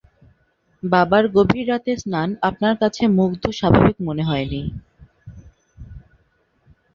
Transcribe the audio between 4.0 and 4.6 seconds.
মনে হয়